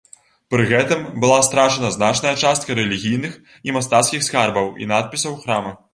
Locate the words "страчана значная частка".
1.47-2.77